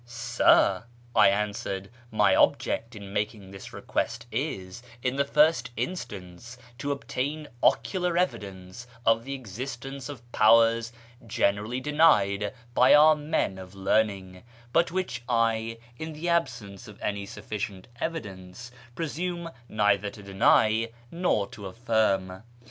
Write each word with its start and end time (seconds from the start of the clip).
"Sir," 0.03 0.85
I 1.15 1.29
answered," 1.29 1.91
my 2.09 2.33
object 2.35 2.95
in 2.95 3.13
making 3.13 3.51
this 3.51 3.71
request 3.71 4.25
is, 4.31 4.81
in 5.03 5.15
the 5.15 5.25
first 5.25 5.69
instance, 5.77 6.57
to 6.79 6.91
obtain 6.91 7.47
ocular 7.61 8.17
evidence 8.17 8.87
of 9.05 9.25
the 9.25 9.35
existence 9.35 10.09
of 10.09 10.31
powers 10.31 10.91
generally 11.27 11.79
denied 11.79 12.51
by 12.73 12.95
our 12.95 13.15
men 13.15 13.59
of 13.59 13.75
learning, 13.75 14.41
but 14.73 14.89
which 14.91 15.21
I, 15.29 15.77
in 15.99 16.13
the 16.13 16.27
absence 16.29 16.87
of 16.87 16.99
any 16.99 17.27
sufficient 17.27 17.87
evidence, 17.99 18.71
presume 18.95 19.51
neither 19.69 20.09
to 20.09 20.23
deny 20.23 20.89
nor 21.11 21.45
to 21.49 21.67
affirm. 21.67 22.41